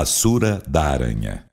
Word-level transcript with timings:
A 0.00 0.04
Sura 0.04 0.62
da 0.68 0.82
Aranha. 0.92 1.44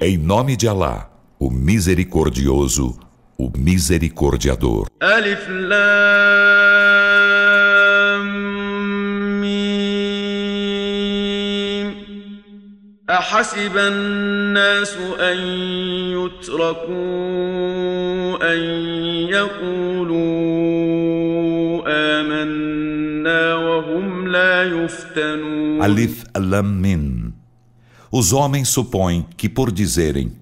Em 0.00 0.18
nome 0.18 0.56
de 0.56 0.66
Alá, 0.66 1.08
o 1.38 1.48
Misericordioso, 1.48 2.98
o 3.38 3.52
Misericordiador. 3.56 4.88
Alif 5.00 5.46
Lam 5.48 5.84
Mim. 9.40 9.84
أحسب 13.10 13.76
الناس 13.76 14.96
أن 15.20 15.38
يتركوا 16.18 16.92
أن 18.52 18.58
يقولوا 19.28 20.52
Alif 25.82 26.24
Lam 26.36 26.62
Min. 26.62 27.32
Os 28.10 28.32
homens 28.32 28.68
supõem 28.68 29.26
que 29.36 29.48
por 29.48 29.72
dizerem 29.72 30.32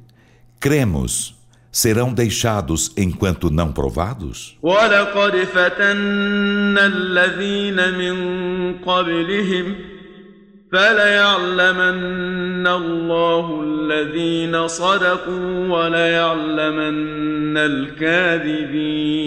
cremos 0.60 1.34
serão 1.72 2.12
deixados 2.12 2.92
enquanto 2.98 3.50
não 3.50 3.72
provados? 3.72 4.58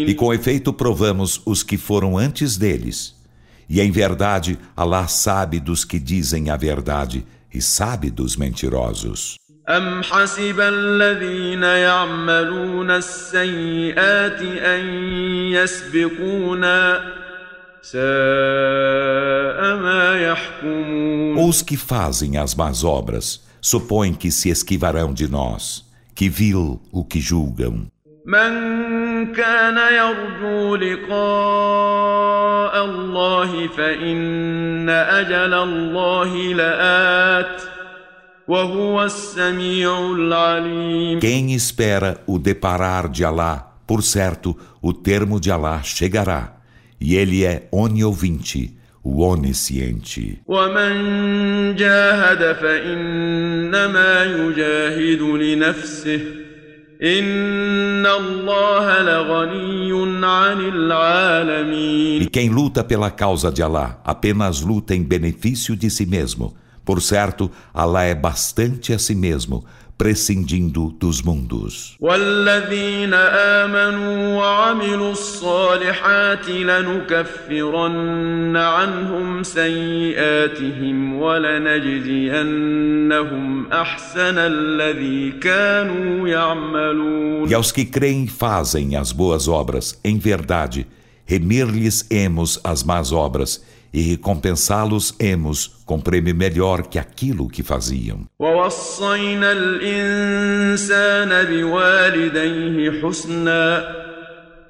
E 0.08 0.14
com 0.16 0.32
efeito 0.34 0.72
provamos 0.72 1.42
os 1.46 1.64
que 1.64 1.78
foram 1.78 2.18
antes 2.18 2.58
deles 2.58 3.15
e 3.69 3.81
em 3.81 3.91
verdade, 3.93 4.59
Allah 4.77 5.07
sabe 5.07 5.61
dos 5.61 5.85
que 5.85 5.99
dizem 6.01 6.51
a 6.51 6.57
verdade 6.57 7.25
e 7.55 7.63
sabe 7.63 8.11
dos 8.11 8.37
mentirosos. 8.37 9.37
أم 9.69 10.03
حسب 10.03 10.61
الذين 10.61 11.63
يعملون 11.63 12.91
السيئات 12.91 14.43
أن 14.43 14.81
يسبقونا 15.53 17.01
ساء 17.83 18.01
ما 19.77 20.19
يحكمون 20.21 21.49
Os 21.49 21.63
que 21.63 21.77
fazem 21.77 22.37
as 22.37 22.55
más 22.57 22.83
obras 22.83 23.41
supõem 23.61 24.13
que 24.15 24.33
se 24.33 24.49
esquivarão 24.49 25.15
de 25.15 25.29
nós. 25.29 25.85
Que 26.17 26.29
vil 26.29 26.81
o 26.91 27.05
que 27.05 27.21
julgam. 27.21 27.87
من 28.27 29.04
كان 29.33 29.79
يرجو 29.95 30.77
لقاء 30.77 32.75
الله 32.85 33.69
فإن 33.69 34.89
أجل 34.89 35.55
الله 35.55 36.55
لآت 36.55 37.63
وهو 38.49 39.05
السميع 39.05 40.13
العليم 40.13 41.21
Quem 41.21 41.53
espera 41.55 42.19
o 42.27 42.39
deparar 42.39 43.09
de 43.09 43.25
Alá, 43.25 43.73
por 43.87 44.03
certo, 44.03 44.57
o 44.83 44.93
termo 44.93 45.41
de 45.41 45.51
Alá 45.51 45.83
chegará, 45.83 46.57
e 47.01 47.17
ele 47.17 47.45
é 47.45 47.69
oniovinte, 47.71 48.77
o 49.05 49.23
onisciente. 49.23 50.39
ومن 50.47 51.77
جاهد 51.77 52.57
فإنما 52.57 54.25
يجاهد 54.25 55.23
لنفسه 55.23 56.44
e 62.22 62.28
quem 62.32 62.50
luta 62.50 62.84
pela 62.84 63.12
causa 63.12 63.52
de 63.52 63.62
Alá 63.62 64.00
apenas 64.04 64.62
luta 64.62 64.96
em 64.96 65.04
benefício 65.04 65.76
de 65.76 65.90
si 65.90 66.06
mesmo. 66.06 66.56
Por 66.86 67.02
certo, 67.02 67.52
Alá 67.74 68.04
é 68.04 68.14
bastante 68.14 68.94
a 68.94 69.00
si 69.00 69.16
mesmo, 69.16 69.66
prescindindo 69.98 70.90
dos 71.00 71.22
mundos. 71.22 71.98
E 87.48 87.54
aos 87.54 87.72
que 87.72 87.86
creem 87.86 88.28
fazem 88.28 88.96
as 88.96 89.12
boas 89.12 89.48
obras, 89.48 90.00
em 90.04 90.20
verdade, 90.20 90.86
remir-lhes-emos 91.26 92.60
as 92.64 92.84
más 92.84 93.12
obras 93.12 93.64
e 93.95 94.03
recompensá-los-emos 94.03 95.83
com 95.85 96.01
prêmio 96.01 96.35
melhor 96.35 96.83
que 96.83 96.99
aquilo 96.99 97.49
que 97.49 97.63
faziam. 97.63 98.27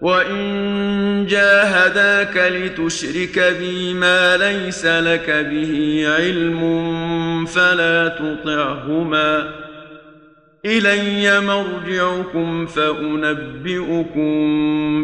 وإن 0.01 1.27
جاهداك 1.27 2.37
لتشرك 2.37 3.39
بي 3.59 3.95
ما 3.95 4.37
ليس 4.37 4.87
لك 4.87 5.31
به 5.31 6.05
علم 6.07 6.61
فلا 7.47 8.09
تطعهما 8.09 9.49
إلي 10.65 11.41
مرجعكم 11.41 12.67
فأنبئكم 12.67 14.29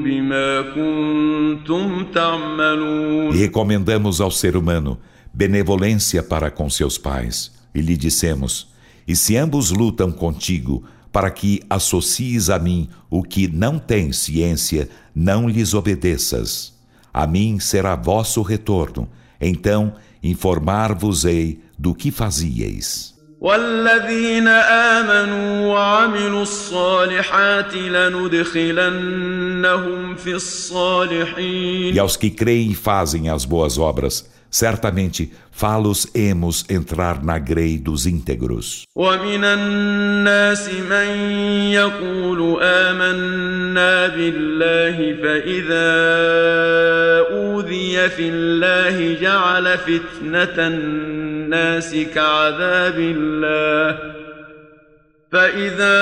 بما 0.05 0.63
كنتم 0.63 2.05
تعملون 2.15 3.33
E 3.33 3.37
recomendamos 3.39 4.21
ao 4.21 4.31
ser 4.31 4.57
humano 4.57 4.99
benevolência 5.33 6.23
para 6.23 6.51
com 6.51 6.69
seus 6.69 6.99
pais. 6.99 7.53
E 7.75 7.81
lhe 7.81 7.97
dissemos: 7.97 8.69
E 9.09 9.17
se 9.17 9.37
ambos 9.37 9.71
lutam 9.71 10.13
contigo 10.13 10.85
para 11.11 11.31
que 11.31 11.63
associes 11.71 12.51
a 12.51 12.59
mim 12.59 12.91
o 13.09 13.23
que 13.23 13.49
não 13.49 13.79
tem 13.79 14.13
ciência, 14.13 14.91
não 15.15 15.49
lhes 15.49 15.73
obedeças. 15.73 16.75
A 17.15 17.27
mim 17.27 17.59
será 17.59 17.97
vosso 17.97 18.43
retorno, 18.43 19.09
então 19.41 19.95
informar-vos-ei 20.23 21.63
do 21.79 21.95
que 21.95 22.11
fazíeis. 22.11 23.10
والذين 23.42 24.48
آمنوا 24.48 25.74
وعملوا 25.74 26.42
الصالحات 26.42 27.76
لندخلنهم 27.76 28.96
في 30.16 30.34
الصالحين 30.34 31.96
E 31.96 32.00
aos 32.00 32.16
que 32.16 32.30
creem 32.30 32.70
e 32.72 32.76
fazem 32.76 33.30
as 33.30 33.44
boas 33.44 33.80
obras, 33.80 34.30
certamente 34.52 35.34
fá-los-emos 35.52 36.66
entrar 36.70 37.24
na 37.24 37.40
grei 37.40 37.80
dos 37.80 38.06
íntegros. 38.06 38.84
ومن 38.96 39.44
الناس 39.44 40.70
من 40.70 41.08
يقول 41.72 42.60
آمنا 42.62 44.08
بالله 44.08 44.98
فإذا 45.24 45.92
أوذي 47.38 48.10
في 48.10 48.30
الله 48.30 49.22
جعل 49.22 49.78
فتنة 49.78 50.68
الناس 51.52 51.96
كعذاب 52.16 52.96
الله. 52.98 53.98
فإذا 55.32 56.02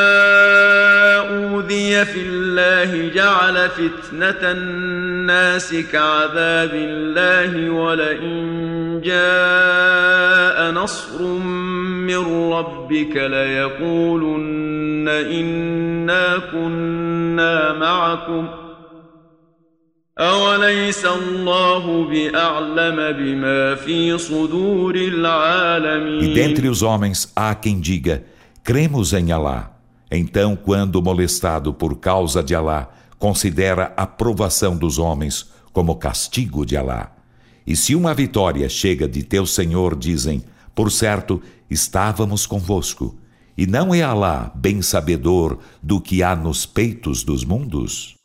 أوذي 1.30 2.06
في 2.06 2.20
الله 2.22 3.14
جعل 3.14 3.70
فتنة 3.70 4.52
الناس 4.52 5.76
كعذاب 5.92 6.70
الله 6.74 7.70
ولئن 7.70 9.02
جاء 9.04 10.72
نصر 10.72 11.24
من 11.24 12.52
ربك 12.54 13.16
ليقولن 13.16 15.08
إنا 15.10 16.38
كنا 16.52 17.74
معكم. 17.74 18.69
أوليس 20.19 21.05
الله 21.05 22.05
بأعلم 22.09 22.97
بما 23.19 23.75
في 23.75 24.19
صدور 24.19 24.95
العالمين 24.95 26.31
E 26.31 26.35
dentre 26.35 26.69
os 26.69 26.83
homens 26.83 27.33
há 27.35 27.55
quem 27.55 27.81
diga 27.81 28.25
cremos 28.63 29.13
em 29.13 29.33
Alá. 29.33 29.77
Então, 30.11 30.55
quando 30.57 31.03
molestado 31.03 31.75
por 31.75 31.97
causa 31.97 32.43
de 32.43 32.55
Alá, 32.55 32.89
considera 33.19 33.93
a 33.97 34.07
provação 34.07 34.77
dos 34.77 34.99
homens 34.99 35.51
como 35.73 35.97
castigo 35.97 36.65
de 36.65 36.77
Alá. 36.77 37.13
E 37.67 37.75
se 37.75 37.95
uma 37.95 38.15
vitória 38.15 38.69
chega 38.69 39.09
de 39.09 39.23
teu 39.23 39.45
Senhor, 39.45 39.97
dizem, 39.97 40.45
por 40.75 40.93
certo, 40.93 41.43
estávamos 41.69 42.47
convosco. 42.47 43.18
E 43.60 43.68
não 43.68 43.94
é 43.94 44.02
Alá 44.02 44.50
bem 44.56 44.82
sabedor 44.82 45.60
do 45.84 46.00
que 46.00 46.24
há 46.24 46.34
nos 46.34 46.66
peitos 46.66 47.26
dos 47.26 47.44
mundos? 47.44 48.16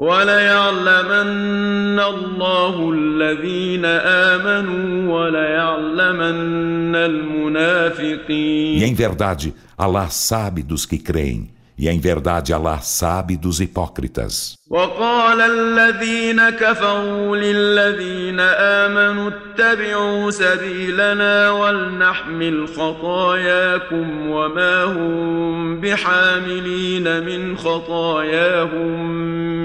E 8.79 8.85
em 8.85 8.95
verdade, 8.95 9.53
Alá 9.77 10.09
sabe 10.09 10.63
dos 10.63 10.87
que 10.87 10.99
creem, 10.99 11.51
E 11.82 11.88
em 11.88 11.98
verdade 11.98 12.54
Allah 12.54 12.82
sabe 12.82 13.38
dos 13.38 13.62
hipócritas. 13.62 14.56
وقال 14.70 15.42
الذين 15.42 16.50
كفروا 16.50 17.38
للذين 17.38 18.40
آمنوا 18.40 19.30
اتبعوا 19.30 20.32
سبيلنا 20.32 21.52
ولنحمل 21.52 22.68
خطاياكم 22.68 24.30
وما 24.30 24.84
هم 24.84 25.82
بحاملين 25.82 27.24
من 27.24 27.58
خطاياهم 27.58 29.10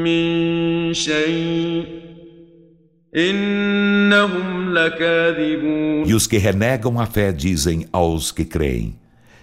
من 0.04 0.94
شيء 0.94 1.84
إنهم 3.16 4.74
لكاذبون 4.74 6.04
E 6.06 6.14
os 6.14 6.26
que 6.26 6.38
renegam 6.38 6.98
a 7.00 7.06
fé 7.06 7.32
dizem 7.32 7.86
aos 7.92 8.30
que 8.30 8.44
creem: 8.44 8.94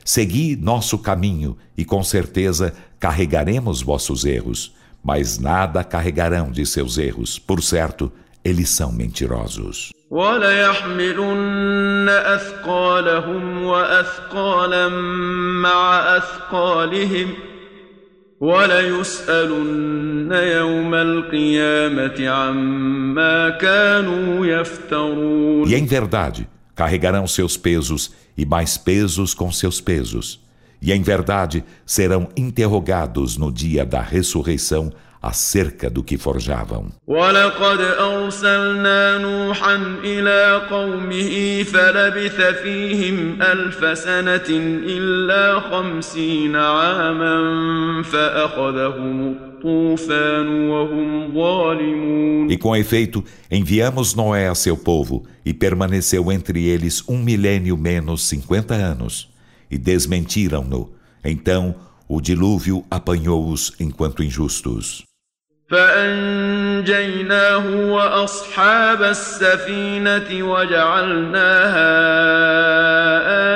Segui 0.06 0.56
nosso 0.56 0.98
caminho, 0.98 1.57
e 1.77 1.86
com 1.86 2.03
certeza 2.03 2.74
carregaremos 3.00 3.81
vossos 3.81 4.25
erros, 4.25 4.75
mas 5.03 5.38
nada 5.39 5.83
carregarão 5.83 6.51
de 6.51 6.65
seus 6.65 6.98
erros. 6.98 7.38
Por 7.39 7.62
certo, 7.62 8.12
eles 8.44 8.69
são 8.69 8.92
mentirosos. 8.92 9.92
وليحملن 10.12 12.09
أثقالهم 12.09 13.63
وأثقالا 13.63 14.89
مع 15.62 16.18
أثقالهم 16.18 17.33
وليسألن 18.42 20.31
يوم 20.31 20.95
القيامة 20.95 22.30
عما 22.30 23.50
كانوا 23.50 24.45
يفترون 24.45 25.68
E 25.69 25.75
em 25.75 25.86
verdade, 25.86 26.48
carregarão 26.75 27.25
seus 27.27 27.56
pesos 27.56 28.12
e 28.37 28.44
mais 28.44 28.77
pesos 28.77 29.35
com 29.35 29.50
seus 29.50 29.81
pesos. 29.81 30.44
E 30.81 30.93
em 30.93 31.03
verdade 31.03 31.65
serão 31.85 32.29
interrogados 32.37 33.37
no 33.37 33.50
dia 33.50 33.85
da 33.85 34.00
ressurreição 34.00 34.93
acerca 35.23 35.91
do 35.91 36.05
que 36.05 36.17
forjavam. 36.17 36.93
ولقد 49.56 49.62
أرسلنا 49.65 50.44
نوحا 50.44 50.92
إلى 50.92 50.92
قومه 50.92 50.92
فلبث 50.92 50.92
فيهم 50.92 50.92
ألف 50.92 50.92
سنة 50.92 50.92
إلا 50.92 50.94
خمسين 50.94 50.95
عاما 50.95 50.95
فأخذهم 50.95 51.01
الطوفان 51.01 51.09
وهم 51.09 51.33
ظالمون 51.33 52.51
E 52.51 52.57
com 52.57 52.75
efeito, 52.75 53.24
enviamos 53.51 54.15
Noé 54.15 54.48
a 54.48 54.56
seu 54.56 54.77
povo, 54.77 55.24
e 55.45 55.53
permaneceu 55.53 56.31
entre 56.31 56.68
eles 56.68 57.03
um 57.07 57.18
milênio 57.18 57.77
menos 57.77 58.27
cinquenta 58.27 58.74
anos, 58.74 59.30
e 59.69 59.77
desmentiram-no. 59.77 60.92
Então, 61.24 61.75
o 62.07 62.19
dilúvio 62.21 62.83
apanhou-os 62.89 63.74
enquanto 63.80 64.24
injustos. 64.24 65.03
فأنجيناه 65.71 67.65
وأصحاب 67.92 69.03
السفينة 69.03 70.44
وجعلناها 70.44 71.92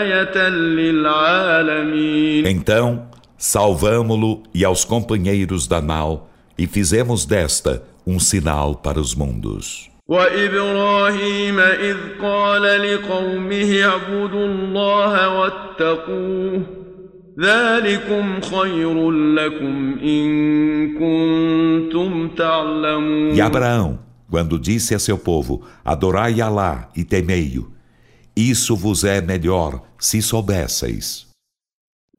آية 0.01 0.49
للعالمين 0.49 2.45
Então, 2.47 3.07
salvamo-lo 3.39 4.43
e 4.53 4.63
aos 4.63 4.85
companheiros 4.85 5.67
da 5.67 5.81
nau, 5.81 6.29
e 6.57 6.67
fizemos 6.67 7.25
desta 7.25 7.83
um 8.07 8.19
sinal 8.19 8.75
para 8.75 8.99
os 8.99 9.15
mundos. 9.15 9.89
وإبراهيم 10.07 11.59
إذ 11.59 11.97
قال 12.21 12.61
لقومه 12.61 13.83
اعبدوا 13.83 14.45
الله 14.45 15.39
واتقوه 15.39 16.61
ذلكم 17.39 18.41
خير 18.41 19.11
لكم 19.11 19.99
إن 20.03 20.29
كنتم 20.99 22.29
تعلمون 22.29 23.35
E 23.35 23.41
Abraão, 23.41 23.99
quando 24.29 24.59
disse 24.59 24.93
a 24.93 24.99
seu 24.99 25.17
povo: 25.17 25.63
Adorai 25.83 26.39
Alá 26.39 26.89
e 26.95 27.03
temei-o, 27.03 27.71
isso 28.35 28.75
vos 28.75 29.03
é 29.03 29.21
melhor 29.21 29.81
se 29.99 30.21
soubesseis. 30.21 31.25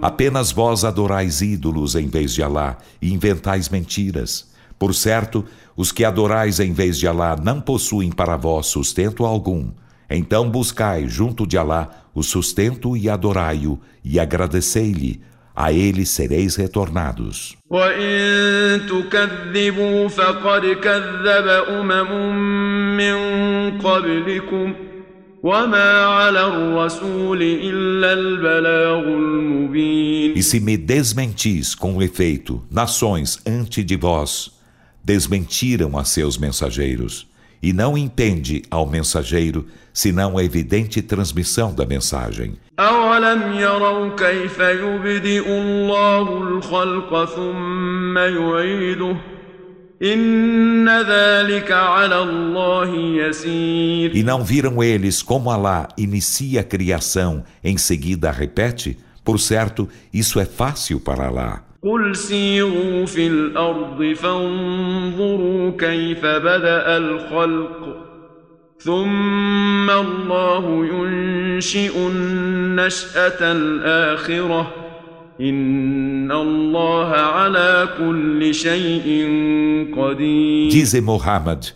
Apenas 0.00 0.50
vós 0.50 0.84
adorais 0.84 1.42
ídolos 1.42 1.94
em 1.94 2.08
vez 2.08 2.32
de 2.32 2.42
Alá 2.42 2.78
e 3.02 3.12
inventais 3.12 3.68
mentiras. 3.68 4.50
Por 4.78 4.94
certo, 4.94 5.44
os 5.76 5.92
que 5.92 6.02
adorais 6.02 6.60
em 6.60 6.72
vez 6.72 6.98
de 6.98 7.06
Alá 7.06 7.36
não 7.36 7.60
possuem 7.60 8.10
para 8.10 8.38
vós 8.38 8.68
sustento 8.68 9.26
algum. 9.26 9.70
Então 10.08 10.48
buscai 10.48 11.06
junto 11.08 11.46
de 11.46 11.58
Alá 11.58 11.90
o 12.14 12.22
sustento 12.22 12.96
e 12.96 13.06
adorai-o 13.06 13.78
e 14.02 14.18
agradecei-lhe. 14.18 15.20
A 15.54 15.70
ele 15.70 16.06
sereis 16.06 16.56
retornados. 16.56 17.54
وإن 25.43 25.71
تكذبوا 25.71 25.73
فقد 25.73 25.73
كذب 25.73 25.73
أمم 25.73 25.73
من 25.73 25.73
قبلكم 25.73 25.73
وما 25.73 26.05
على 26.05 26.47
الرسول 26.47 27.41
إلا 27.41 28.13
البلاغ 28.13 29.03
المبين 29.03 30.33
E 30.35 30.41
se 30.41 30.59
me 30.59 30.77
desmentis 30.77 31.75
com 31.75 32.01
efeito, 32.01 32.61
nações 32.71 33.39
antes 33.45 33.85
de 33.85 33.95
vós 33.95 34.51
desmentiram 35.03 35.97
a 35.97 36.03
seus 36.05 36.37
mensageiros, 36.37 37.27
e 37.61 37.73
não 37.73 37.97
impende 37.97 38.63
ao 38.69 38.85
mensageiro 38.85 39.65
senão 39.93 40.37
a 40.37 40.43
evidente 40.43 41.01
transmissão 41.01 41.73
da 41.73 41.85
mensagem. 41.85 42.57
أولم 42.79 43.53
يروا 43.53 44.15
كيف 44.15 44.59
يبدئ 44.59 45.47
الله 45.47 46.37
الخلق 46.37 47.25
ثم 47.25 48.17
يعيده 48.17 49.15
E 54.13 54.23
não 54.23 54.43
viram 54.43 54.83
eles 54.83 55.21
como 55.21 55.49
Alá 55.49 55.87
inicia 55.97 56.61
a 56.61 56.63
criação, 56.63 57.43
em 57.63 57.77
seguida 57.77 58.29
a 58.29 58.31
repete? 58.31 58.97
Por 59.23 59.39
certo, 59.39 59.87
isso 60.13 60.39
é 60.39 60.45
fácil 60.45 60.99
para 60.99 61.27
Alá. 61.27 61.63
قل 61.83 62.15
سيروا 62.15 63.05
في 63.05 63.27
الأرض 63.27 64.13
فانظروا 64.13 65.71
كيف 65.77 66.25
بدأ 66.25 66.97
الخلق 66.97 67.97
ثم 68.79 69.89
الله 69.89 70.85
ينشئ 70.85 72.07
النشأة 72.07 73.51
الآخرة 73.51 74.76
Dize 80.69 81.01
Muhammad: 81.01 81.71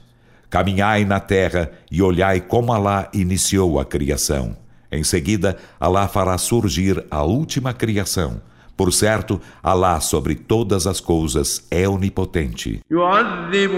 Caminhai 0.49 1.05
na 1.05 1.19
terra 1.19 1.71
e 1.91 2.01
olhai 2.01 2.39
como 2.41 2.71
Alá 2.71 3.09
iniciou 3.13 3.79
a 3.79 3.85
criação. 3.85 4.55
Em 4.91 5.03
seguida, 5.03 5.57
Alá 5.79 6.07
fará 6.07 6.37
surgir 6.37 7.03
a 7.11 7.23
última 7.23 7.73
criação. 7.73 8.41
Por 8.77 8.93
certo, 8.93 9.41
Alá 9.63 9.99
sobre 9.99 10.35
todas 10.35 10.85
as 10.85 10.99
coisas 10.99 11.65
é 11.71 11.89
onipotente. 11.89 12.79
يعذب 12.91 13.71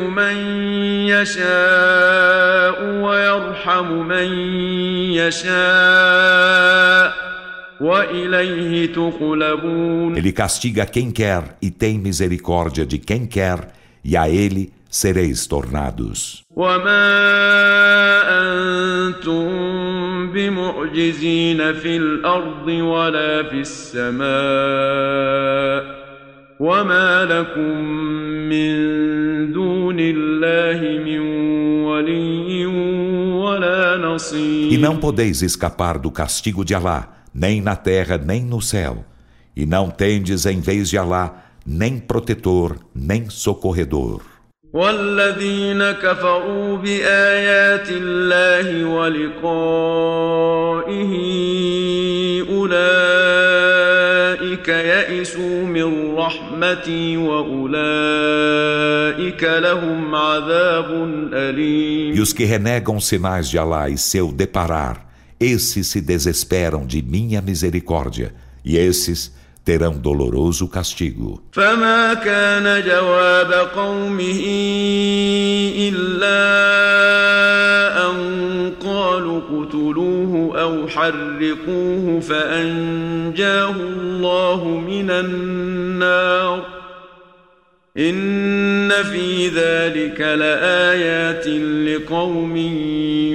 Ele 10.16 10.32
castiga 10.32 10.86
quem 10.86 11.12
quer 11.12 11.58
e 11.62 11.72
tem 11.72 11.98
misericórdia 11.98 12.86
de 12.86 12.98
quem 12.98 13.26
quer, 13.26 13.70
e 14.04 14.18
a 14.18 14.30
ele 14.30 14.74
sereis 14.90 15.48
tornados. 15.48 16.44
وما 16.56 17.10
أنتم 18.42 19.48
بمعجزين 20.32 21.74
في 21.74 21.98
الأرض 21.98 22.68
ولا 22.68 23.44
في 23.44 23.60
السماء 23.62 24.30
وما 26.60 27.26
لكم 27.26 27.84
من 28.50 28.76
دون 29.54 29.98
الله 30.00 31.00
من 31.06 31.20
ولي 31.86 32.66
ولا 32.66 33.96
E 33.96 34.00
نصير 34.02 34.80
não 34.80 34.98
podeis 34.98 35.42
escapar 35.42 35.98
do 35.98 36.12
castigo 36.12 36.66
de 36.66 36.76
Alá, 36.76 37.08
nem 37.34 37.62
na 37.62 37.76
terra 37.76 38.18
nem 38.18 38.44
no 38.44 38.62
céu. 38.62 39.06
E 39.56 39.66
não 39.66 39.90
tendes 39.90 40.46
em 40.46 40.60
vez 40.60 40.90
de 40.90 40.98
Alá 40.98 41.44
nem 41.66 42.00
protetor, 42.00 42.78
nem 42.96 43.30
socorredor. 43.30 44.22
والذين 44.74 45.92
كفروا 45.92 46.78
بآيات 46.78 47.88
الله 47.90 48.86
ولقائه 48.86 49.70
أولئك 52.50 53.90
يئسوا 54.68 55.64
من 55.66 56.16
رحمتي 56.16 57.18
وأولئك 57.18 57.84
لهم 59.44 60.16
عذاب 60.16 60.86
أليم 61.34 62.16
E 62.16 62.22
os 62.22 62.32
que 62.34 62.46
renegam 62.46 62.98
os 62.98 63.08
sinais 63.08 63.50
de 63.50 63.58
Alá 63.58 63.90
e 63.90 63.98
seu 63.98 64.32
deparar, 64.32 65.10
esses 65.44 65.88
se 65.88 66.02
desesperam 66.02 66.86
de 66.86 67.02
minha 67.02 67.42
misericórdia, 67.42 68.34
e 68.64 68.78
esses 68.78 69.32
terão 69.64 69.98
doloroso 69.98 70.68
castigo. 70.68 71.42
فما 71.52 72.14
كان 72.14 72.84
جواب 72.84 73.54
قومه 73.76 74.42
إلا 75.78 76.40
أن 78.10 78.74
قالوا 78.80 79.40
اقتلوه 79.40 80.62
أو 80.62 80.88
حرقوه 80.88 82.20
فأنجاه 82.20 83.72
الله 83.72 84.66
من 84.66 85.10
النار 85.10 86.73
إن 87.98 88.90
في 89.12 89.48
ذلك 89.50 90.22
لآيات 90.22 91.48
لقوم 91.48 92.56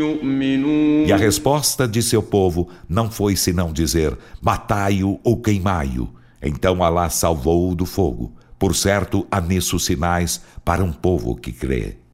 يؤمنون 0.00 1.06
E 1.06 1.12
a 1.12 1.16
resposta 1.16 1.86
de 1.86 2.02
seu 2.02 2.22
povo 2.22 2.68
não 2.88 3.10
foi 3.10 3.36
senão 3.36 3.72
dizer: 3.72 4.16
Matai-o 4.40 5.20
ou 5.24 5.40
queimai-o. 5.40 6.08
Então 6.42 6.82
Alá 6.82 7.10
salvou-o 7.10 7.74
do 7.74 7.84
fogo. 7.84 8.32
Por 8.58 8.74
certo, 8.74 9.26
há 9.30 9.40
nisso 9.40 9.78
sinais 9.78 10.40
para 10.64 10.84
um 10.84 10.92
povo 10.92 11.34
que 11.36 11.52
crê. 11.52 11.96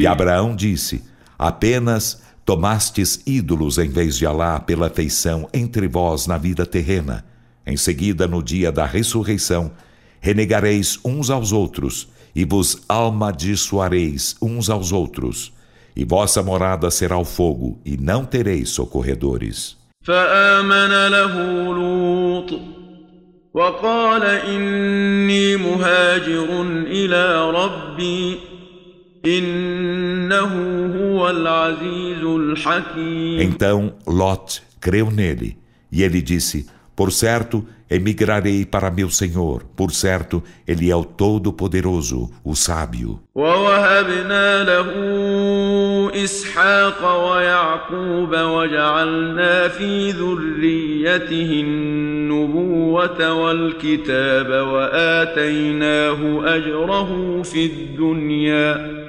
E 0.00 0.06
Abraão 0.06 0.54
disse: 0.54 1.02
Apenas 1.38 2.22
tomastes 2.44 3.20
ídolos 3.26 3.78
em 3.78 3.88
vez 3.88 4.16
de 4.16 4.26
Alá 4.26 4.58
pela 4.58 4.90
feição 4.90 5.48
entre 5.52 5.86
vós 5.86 6.26
na 6.26 6.38
vida 6.38 6.66
terrena. 6.66 7.24
Em 7.66 7.76
seguida, 7.76 8.26
no 8.26 8.42
dia 8.42 8.72
da 8.72 8.86
ressurreição, 8.86 9.70
renegareis 10.20 10.98
uns 11.04 11.30
aos 11.30 11.52
outros 11.52 12.08
e 12.34 12.44
vos 12.44 12.82
amaldiçoareis 12.88 14.36
uns 14.40 14.70
aos 14.70 14.92
outros. 14.92 15.52
E 15.94 16.04
vossa 16.04 16.42
morada 16.42 16.90
será 16.90 17.18
o 17.18 17.24
fogo, 17.24 17.78
e 17.84 17.96
não 17.96 18.24
tereis 18.24 18.70
socorredores. 18.70 19.76
فآمن 20.04 21.08
له 21.08 21.34
لوط 21.74 22.73
وقال 23.55 24.23
إني 24.23 25.55
مهاجر 25.57 26.61
إلى 26.87 27.51
ربي 27.51 28.39
إنه 29.25 30.53
هو 30.95 31.29
العزيز 31.29 32.23
الحكيم. 32.23 33.39
Então 33.39 33.93
Lot 34.05 34.61
creu 34.81 35.09
nele, 35.09 35.57
e 35.89 36.03
ele 36.03 36.21
disse: 36.21 36.67
Por 36.97 37.13
certo, 37.13 37.65
emigrarei 37.90 38.64
para 38.64 38.90
meu 38.90 39.10
Senhor. 39.10 39.64
Por 39.76 39.90
certo, 39.92 40.42
ele 40.66 40.90
é 40.90 40.96
o 40.96 41.04
Todo-Poderoso, 41.04 42.30
o 42.44 42.54
Sábio. 42.54 43.20
ووهبنا 43.34 44.64
له 44.64 44.90
إسحاق 46.24 47.30
ويعقوب 47.30 48.32
وجعلنا 48.36 49.68
في 49.68 50.10
ذريته 50.10 51.60
النبوة 51.64 53.32
والكتاب 53.32 54.48
وآتيناه 54.68 56.42
أجره 56.56 57.42
في 57.42 57.66
الدنيا 57.66 59.03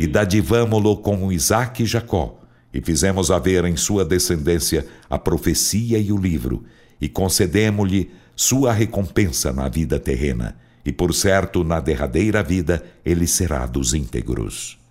e 0.00 0.08
dadivamo-lo 0.08 0.96
com 0.96 1.30
Isaac 1.30 1.84
e 1.84 1.86
Jacó, 1.86 2.40
e 2.72 2.80
fizemos 2.80 3.30
haver 3.30 3.64
em 3.64 3.76
sua 3.76 4.04
descendência 4.04 4.84
a 5.08 5.20
profecia 5.20 5.98
e 5.98 6.10
o 6.10 6.18
livro, 6.18 6.64
e 7.00 7.08
concedemos-lhe 7.08 8.10
sua 8.34 8.72
recompensa 8.72 9.52
na 9.52 9.68
vida 9.68 10.00
terrena, 10.00 10.56
e 10.84 10.90
por 10.90 11.14
certo, 11.14 11.62
na 11.62 11.78
derradeira 11.78 12.42
vida, 12.42 12.84
ele 13.04 13.28
será 13.28 13.66
dos 13.66 13.94
íntegros. 13.94 14.83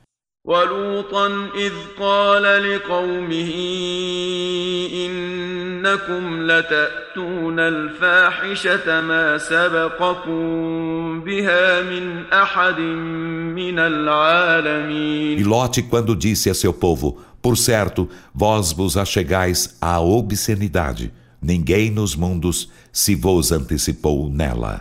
ولوطا 0.49 1.27
إذ 1.57 1.73
قال 2.01 2.43
لقومه 2.43 3.53
إنكم 4.95 6.43
لتأتون 6.51 7.61
الفاحشة 7.61 9.01
ما 9.01 9.39
سبقكم 9.39 10.41
بها 11.21 11.83
من 11.83 12.25
أحد 12.33 12.81
من 12.81 13.79
العالمين 13.79 15.39
E 15.39 15.45
Lote, 15.45 15.83
quando 15.83 16.17
disse 16.17 16.49
a 16.49 16.55
seu 16.55 16.73
povo: 16.73 17.19
Por 17.43 17.57
certo, 17.57 18.09
vós 18.35 18.73
vos 18.73 18.97
achegais 18.97 19.77
à 19.81 20.01
obscenidade, 20.01 21.13
ninguém 21.43 21.91
nos 21.91 22.17
mundos 22.17 22.71
se 22.91 23.15
vos 23.15 23.53
antecipou 23.53 24.31
nela. 24.31 24.81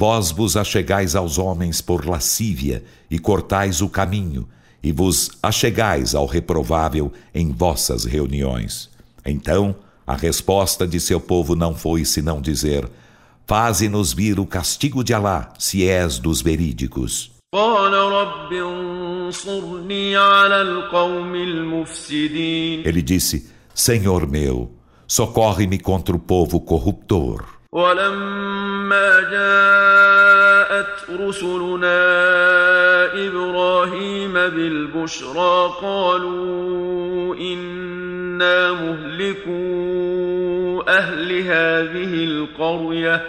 Vós 0.00 0.30
vos 0.30 0.56
achegais 0.56 1.14
aos 1.14 1.36
homens 1.36 1.82
por 1.82 2.06
lascívia 2.06 2.82
e 3.10 3.18
cortais 3.18 3.82
o 3.82 3.88
caminho, 3.90 4.48
e 4.82 4.92
vos 4.92 5.30
achegais 5.42 6.14
ao 6.14 6.24
reprovável 6.24 7.12
em 7.34 7.52
vossas 7.52 8.06
reuniões. 8.06 8.88
Então, 9.26 9.76
a 10.06 10.16
resposta 10.16 10.88
de 10.88 10.98
seu 10.98 11.20
povo 11.20 11.54
não 11.54 11.74
foi 11.74 12.06
senão 12.06 12.40
dizer: 12.40 12.88
Faze-nos 13.46 14.14
vir 14.14 14.40
o 14.40 14.46
castigo 14.46 15.04
de 15.04 15.12
Alá, 15.12 15.52
se 15.58 15.86
és 15.86 16.18
dos 16.18 16.40
verídicos. 16.40 17.32
Ele 22.86 23.02
disse: 23.02 23.50
Senhor 23.74 24.26
meu, 24.26 24.70
socorre-me 25.06 25.78
contra 25.78 26.16
o 26.16 26.18
povo 26.18 26.58
corruptor. 26.58 27.59
ولما 27.71 29.19
جاءت 29.31 31.19
رسلنا 31.21 32.01
إبراهيم 33.27 34.33
بالبشرى 34.33 35.73
قالوا 35.81 37.35
إنا 37.35 38.71
مهلكو 38.71 39.61
أهل 40.87 41.41
هذه 41.41 42.23
القرية 42.23 43.25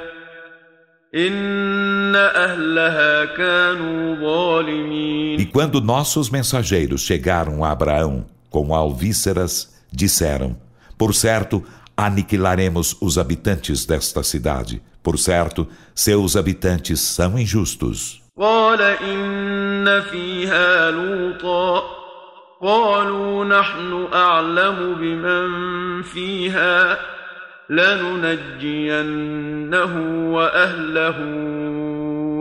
إن 1.15 2.17
أهلها 2.17 3.25
كانوا 3.25 4.17
ظالمين 4.17 5.41
E 5.41 5.47
quando 5.47 5.81
nossos 5.81 6.31
mensageiros 6.31 7.03
chegaram 7.03 7.65
a 7.65 7.71
Abraão 7.71 8.26
com 8.50 8.75
alvíceras, 8.75 9.75
disseram: 9.93 10.57
Por 10.99 11.15
certo, 11.15 11.65
aniquilaremos 12.00 12.97
os 13.00 13.17
habitantes 13.19 13.87
desta 13.87 14.23
cidade. 14.23 14.83
Por 15.03 15.19
certo, 15.19 15.67
seus 15.95 16.37
habitantes 16.37 17.00
são 17.00 17.38
injustos. 17.38 18.21
قال 18.38 18.81
إن 18.83 20.00
فيها 20.00 20.91
لوطا 20.91 21.83
قالوا 22.61 23.45
نحن 23.45 24.09
أعلم 24.12 24.95
بمن 25.00 26.03
فيها 26.03 26.99
لننجينه 28.57 29.93
وأهله 30.35 31.17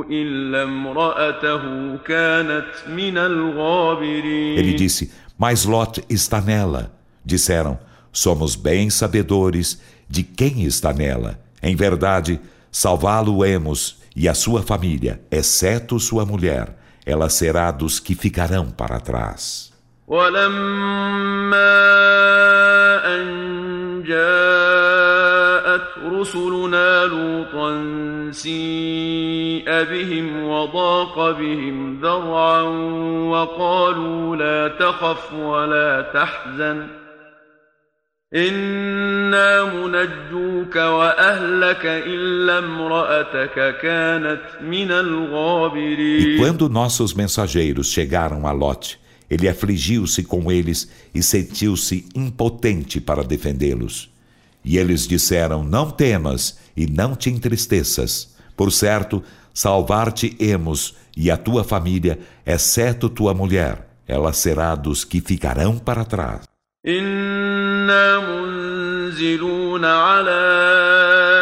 إلا 0.10 0.64
امرأته 0.64 1.96
كانت 1.98 2.66
من 2.90 3.18
الغابرين 3.18 4.58
Ele 4.58 4.74
disse: 4.74 5.12
Mas 5.38 5.66
Lot 5.66 6.04
está 6.10 6.42
nela. 6.42 6.92
Disseram: 7.26 7.78
Somos 8.12 8.56
bem 8.56 8.90
sabedores 8.90 9.82
de 10.10 10.24
quem 10.24 10.64
está 10.64 10.94
nela. 10.94 11.40
Em 11.62 11.76
verdade, 11.76 12.40
salvá-lo-emos 12.72 13.98
e 14.16 14.30
a 14.30 14.34
sua 14.34 14.62
família, 14.62 15.22
exceto 15.30 16.00
sua 16.00 16.26
mulher. 16.26 16.78
Ela 17.06 17.30
será 17.30 17.72
dos 17.72 18.00
que 18.00 18.16
ficarão 18.16 18.72
para 18.72 19.00
trás. 19.00 19.76
ولما 20.08 21.66
أن 23.06 24.04
جاءت 24.04 25.88
رسلنا 26.06 27.06
لوطا 27.06 27.72
سيء 28.32 29.66
بهم 29.66 30.44
وضاق 30.44 31.32
بهم 31.32 32.02
ذرعا 32.02 32.62
وقالوا 33.32 34.36
لا 34.36 34.68
تخف 34.68 35.34
ولا 35.34 36.02
تحزن 36.14 36.88
إنا 38.36 39.64
منجوك 39.64 40.76
وأهلك 40.76 41.86
إلا 41.86 42.60
امرأتك 42.60 43.78
كانت 43.82 44.42
من 44.62 44.92
E 44.92 45.00
الغابرين 45.00 46.38
quando 46.38 46.68
nossos 46.68 47.14
mensageiros 47.14 47.92
chegaram 47.94 48.46
a 48.46 48.52
Lot, 48.52 49.00
ele 49.30 49.48
afligiu-se 49.48 50.24
com 50.24 50.52
eles 50.52 50.92
e 51.14 51.24
sentiu-se 51.24 52.06
impotente 52.14 53.00
para 53.00 53.24
defendê-los. 53.24 54.10
E 54.66 54.78
eles 54.78 55.08
disseram: 55.08 55.64
Não 55.64 55.90
temas 55.90 56.60
e 56.76 56.86
não 56.88 57.16
te 57.16 57.30
entristeças. 57.30 58.36
Por 58.58 58.70
certo, 58.70 59.24
salvar-te-emos 59.54 60.96
e 61.16 61.32
a 61.32 61.38
tua 61.38 61.64
família, 61.64 62.20
exceto 62.46 63.08
tua 63.08 63.34
mulher. 63.34 63.88
Ela 64.06 64.34
será 64.34 64.76
dos 64.76 65.06
que 65.06 65.22
ficarão 65.22 65.78
para 65.78 66.04
trás. 66.04 66.49
إنا 66.88 68.20
منزلون 68.20 69.86
على 69.86 70.56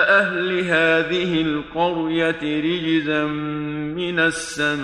أهل 0.09 0.59
هذه 0.59 1.41
القرية 1.41 2.39
رجزا 2.41 3.25
من 3.95 4.19
السماء 4.19 4.83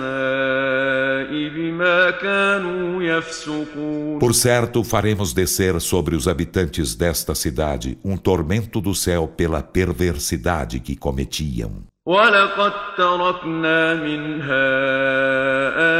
بما 1.48 2.10
كانوا 2.10 3.02
يفسقون 3.02 4.18
Por 4.20 4.34
certo, 4.34 4.84
faremos 4.84 5.32
descer 5.32 5.80
sobre 5.80 6.14
os 6.14 6.28
habitantes 6.28 6.94
desta 6.94 7.34
cidade 7.34 7.96
um 8.04 8.18
tormento 8.18 8.82
do 8.82 8.94
céu 8.94 9.26
pela 9.26 9.62
perversidade 9.62 10.78
que 10.78 10.94
cometiam. 10.94 11.84
ولقد 12.06 12.72
تركنا 12.96 13.94
منها 13.94 14.70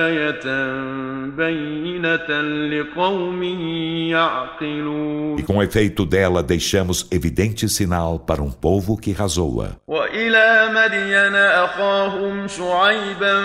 آية 0.06 0.44
بينة 1.36 2.40
لقوم 2.68 3.42
يعقلون 4.10 5.38
E 5.38 5.42
com 5.42 5.62
efeito 5.62 6.04
dela 6.06 6.42
deixamos 6.42 7.06
evidente 7.12 7.68
sinal 7.68 8.18
para 8.18 8.42
um 8.42 8.50
povo 8.50 8.96
que 8.96 9.12
razoa. 9.12 9.76
وإلى 9.86 10.70
مدين 10.74 11.34
أخاهم 11.36 12.48
شعيبا 12.48 13.40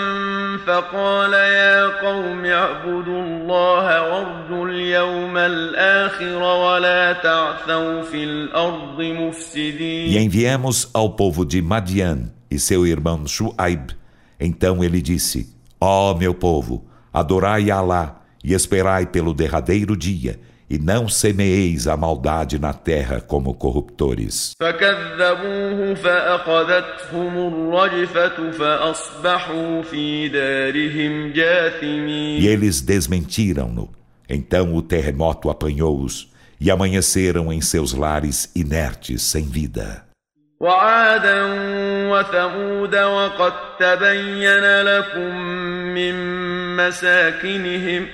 فقال 0.66 1.32
يا 1.32 1.86
قوم 2.02 2.44
اعبدوا 2.44 3.22
الله 3.22 4.02
وارجوا 4.02 4.68
اليوم 4.68 5.36
الآخر 5.36 6.42
ولا 6.42 7.12
تعثوا 7.12 8.02
في 8.02 8.24
الأرض 8.24 9.00
E 9.00 9.12
مفسدين 9.12 10.18
enviamos 10.22 10.88
ao 10.94 11.10
povo 11.10 11.44
de 11.44 11.60
Madian 11.62 12.36
e 12.51 12.59
seu 12.59 12.85
irmão 12.85 13.25
Shu'aib. 13.25 13.95
Então 14.39 14.83
ele 14.83 15.01
disse: 15.01 15.55
Ó 15.79 16.11
oh, 16.11 16.17
meu 16.17 16.33
povo, 16.33 16.85
adorai 17.13 17.71
a 17.71 17.77
Alá 17.77 18.21
e 18.43 18.53
esperai 18.53 19.05
pelo 19.05 19.33
derradeiro 19.33 19.95
dia, 19.95 20.39
e 20.69 20.77
não 20.77 21.07
semeeis 21.07 21.87
a 21.87 21.95
maldade 21.95 22.57
na 22.59 22.73
terra 22.73 23.21
como 23.21 23.53
corruptores. 23.53 24.53
E 32.39 32.47
eles 32.47 32.81
desmentiram-no. 32.81 33.89
Então 34.29 34.73
o 34.73 34.81
terremoto 34.81 35.49
apanhou-os 35.49 36.31
e 36.59 36.71
amanheceram 36.71 37.51
em 37.51 37.59
seus 37.59 37.91
lares 37.91 38.49
inertes, 38.55 39.23
sem 39.23 39.43
vida. 39.43 40.10
وعادا 40.60 41.42
وثمود 42.10 42.96
وقد 42.96 43.52
تبين 43.78 44.80
لكم 44.82 45.36
من 45.94 46.14
مساكنهم 46.76 48.06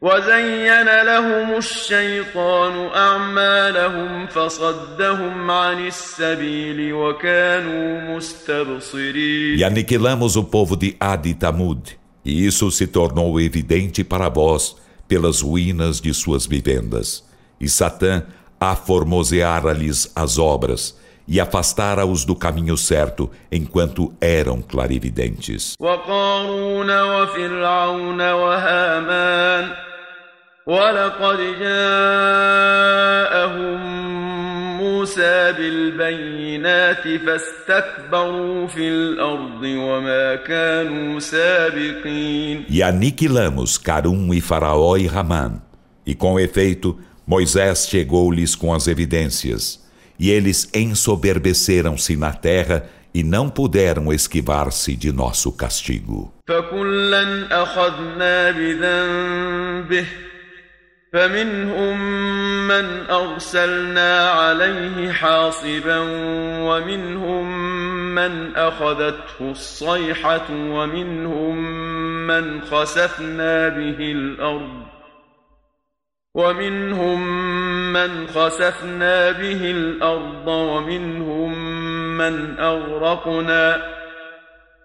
وزين 0.00 1.02
لهم 1.02 1.58
الشيطان 1.58 2.88
أعمالهم 2.94 4.26
فصدهم 4.26 5.50
عن 5.50 5.86
السبيل 5.86 6.92
وكانوا 6.92 8.16
مستبصرين 8.16 9.58
E 9.58 9.64
aniquilamos 9.64 10.36
o 10.36 10.44
povo 10.44 10.76
de 10.76 10.96
Ad 11.00 11.28
e 11.28 11.34
Tamud, 11.34 11.98
e 12.24 12.46
isso 12.46 12.70
se 12.70 12.86
tornou 12.86 13.40
evidente 13.40 14.04
para 14.04 14.28
vós 14.28 14.76
pelas 15.08 15.40
ruínas 15.40 16.00
de 16.00 16.14
suas 16.14 16.46
vivendas. 16.46 17.24
E 17.60 17.68
Satã 17.68 18.22
aformoseara-lhes 18.60 20.12
as 20.14 20.38
obras 20.38 20.96
e 21.27 21.39
afastara-os 21.39 22.25
do 22.25 22.35
caminho 22.35 22.77
certo 22.77 23.29
enquanto 23.51 24.13
eram 24.19 24.61
clarividentes. 24.61 25.73
E 42.69 42.81
aniquilamos 42.81 43.77
Carum 43.77 44.33
e 44.33 44.41
Faraó 44.41 44.95
e 44.97 45.05
Ramã. 45.07 45.61
E 46.05 46.15
com 46.15 46.39
efeito, 46.39 46.99
Moisés 47.25 47.87
chegou-lhes 47.87 48.55
com 48.55 48.73
as 48.73 48.87
evidências. 48.87 49.82
E 50.19 50.29
eles 50.29 50.69
ensoberbeceram-se 50.73 52.15
na 52.15 52.33
terra 52.33 52.85
e 53.13 53.23
não 53.23 53.49
puderam 53.49 54.11
esquivar-se 54.11 54.95
de 54.95 55.11
nosso 55.11 55.51
castigo. 55.51 56.33
فمنهم 61.13 61.97
من 62.67 63.09
أرسلنا 63.09 64.29
عليه 64.29 65.11
حاصبا 65.11 65.99
ومنهم 66.67 67.45
من 68.15 68.55
أخذته 68.55 69.51
الصيحة 69.51 70.47
ومنهم 70.49 71.57
من 72.27 72.61
خسفنا 72.61 73.69
به 73.69 74.11
الأرض 74.11 74.82
ومنهم 76.34 77.20
من 77.92 78.26
خسفنا 78.26 79.30
به 79.30 79.70
الأرض 79.70 80.48
ومنهم 80.48 81.58
من 82.18 82.58
أغرقنا 82.58 83.82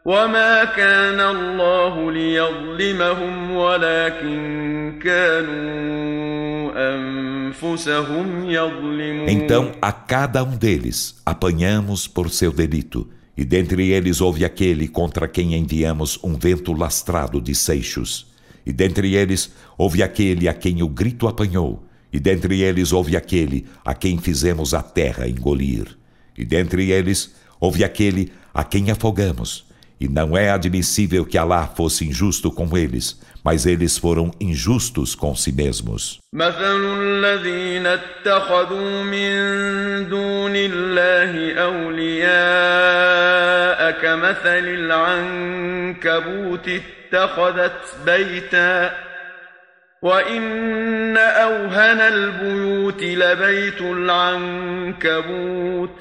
وما 0.05 0.63
كان 0.63 1.19
الله 1.19 2.11
ليظلمهم 2.11 3.55
ولكن 3.55 4.99
كانوا 5.03 6.71
أنفسهم 6.95 8.49
يظلمون 8.49 9.29
Então 9.29 9.71
a 9.81 9.91
cada 9.91 10.43
um 10.43 10.57
deles 10.57 11.21
apanhamos 11.25 12.07
por 12.07 12.29
seu 12.29 12.51
delito, 12.51 13.07
e 13.37 13.45
dentre 13.45 13.91
eles 13.91 14.21
houve 14.21 14.43
aquele 14.43 14.87
contra 14.87 15.27
quem 15.27 15.55
enviamos 15.55 16.19
um 16.23 16.35
vento 16.35 16.73
lastrado 16.73 17.39
de 17.39 17.55
seixos. 17.55 18.26
E 18.67 18.71
dentre 18.71 19.15
eles 19.15 19.51
houve 19.77 20.01
aquele 20.01 20.47
a 20.47 20.53
quem 20.53 20.81
o 20.81 20.87
grito 20.87 21.27
apanhou, 21.27 21.83
e 22.11 22.19
dentre 22.19 22.61
eles 22.61 22.93
houve 22.93 23.17
aquele 23.17 23.65
a 23.83 23.93
quem 23.93 24.17
fizemos 24.17 24.73
a 24.73 24.81
terra 24.81 25.27
engolir. 25.27 25.97
E 26.37 26.45
dentre 26.45 26.91
eles 26.91 27.33
houve 27.59 27.83
aquele 27.83 28.31
a 28.53 28.63
quem 28.63 28.91
afogamos. 28.91 29.65
E 29.99 30.07
não 30.07 30.35
é 30.35 30.49
admissível 30.49 31.25
que 31.25 31.37
Alá 31.37 31.65
fosse 31.65 32.05
injusto 32.05 32.51
com 32.51 32.77
eles, 32.77 33.19
mas 33.43 33.65
eles 33.65 33.97
foram 33.97 34.31
injustos 34.39 35.15
com 35.15 35.35
si 35.35 35.51
mesmos. 35.51 36.19
مثل 36.33 36.81
الذين 36.99 37.87
اتخذوا 37.87 39.03
من 39.03 39.29
دون 40.09 40.55
الله 40.55 41.53
أولياء 41.53 42.93
كمثل 43.97 44.67
العنكبوت 44.67 46.69
اتخذت 46.69 47.95
بيتا 48.05 48.91
وإن 50.01 51.17
أوهن 51.17 51.99
البيوت 51.99 53.03
لبيت 53.03 53.81
العنكبوت 53.81 55.99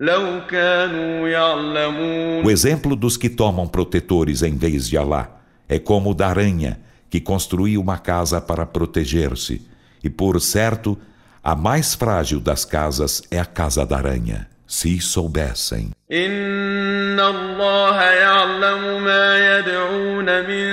لو 0.00 0.40
كانوا 0.50 1.28
يعلمون 1.28 2.44
O 2.44 2.50
exemplo 2.50 2.96
dos 2.96 3.16
que 3.16 3.28
tomam 3.28 3.68
protetores 3.68 4.42
em 4.42 4.56
vez 4.56 4.88
de 4.88 4.96
Alá 4.96 5.28
é 5.68 5.78
como 5.78 6.10
o 6.10 6.14
da 6.14 6.28
aranha 6.28 6.80
que 7.10 7.20
construiu 7.20 7.80
uma 7.80 7.98
casa 7.98 8.40
para 8.40 8.64
proteger-se. 8.64 9.66
E 10.02 10.08
por 10.08 10.40
certo, 10.40 10.96
a 11.42 11.54
mais 11.54 11.94
frágil 11.94 12.40
das 12.40 12.64
casas 12.64 13.22
é 13.30 13.38
a 13.38 13.44
casa 13.44 13.84
da 13.84 13.96
aranha, 13.96 14.48
se 14.66 15.00
soubessem. 15.00 15.90
إن 16.12 17.20
الله 17.20 18.02
يعلم 18.02 19.04
ما 19.04 19.58
يدعون 19.58 20.26
من 20.46 20.68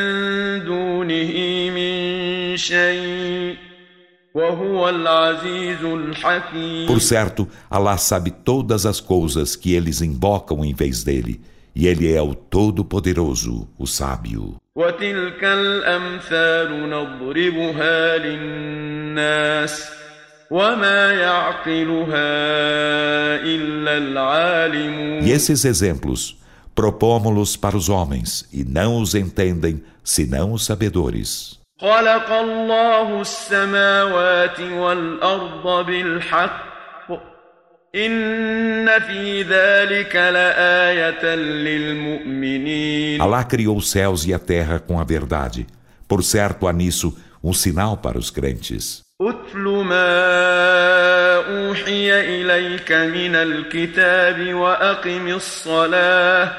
دونه 0.66 1.34
من 1.76 2.58
شيء 2.58 3.58
وهو 4.34 4.90
العزيز 4.90 5.84
الحكيم 5.84 6.88
Por 6.88 7.02
certo, 7.02 7.48
Alá 7.70 7.98
sabe 7.98 8.32
todas 8.32 8.86
as 8.86 9.00
coisas 9.00 9.56
que 9.56 9.74
eles 9.74 10.02
invocam 10.02 10.64
em 10.64 10.74
vez 10.74 11.04
dele, 11.04 11.42
e 11.76 11.88
ele 11.88 12.14
é 12.14 12.22
o 12.22 12.34
Todo-Poderoso, 12.36 13.68
o 13.78 13.88
Sábio. 13.88 14.58
وتلك 14.76 15.44
الأمثال 15.44 16.90
نضربها 16.90 18.18
للناس 18.18 19.90
E 25.22 25.32
esses 25.32 25.66
exemplos 25.66 26.38
propomos-los 26.74 27.58
para 27.58 27.76
os 27.76 27.90
homens, 27.90 28.48
e 28.54 28.64
não 28.64 29.02
os 29.02 29.16
entendem 29.16 29.84
senão 30.04 30.54
os 30.54 30.66
sabedores. 30.66 31.58
خلق 31.80 32.32
الله 32.32 33.22
السماوات 33.22 34.60
والأرض 34.60 35.86
بالحق 35.86 36.68
إن 37.96 39.00
في 39.00 39.44
ذلك 39.44 40.16
لآية 40.16 41.36
للمؤمنين 41.36 43.22
Alá 43.22 43.44
criou 43.44 43.78
os 43.78 43.92
céus 43.92 44.26
e 44.26 44.34
a 44.34 44.40
terra 44.40 44.80
com 44.80 45.00
a 45.00 45.04
verdade. 45.04 45.68
Por 46.08 46.24
certo, 46.24 46.68
há 46.68 46.74
nisso 46.74 47.16
um 47.44 47.54
sinal 47.54 47.98
para 47.98 48.18
os 48.18 48.32
crentes. 48.32 49.02
اتل 49.29 49.61
ما 49.61 50.15
أوحي 51.37 52.21
إليك 52.21 52.93
من 52.93 53.35
الكتاب 53.35 54.55
وأقم 54.55 55.29
الصلاة 55.29 56.53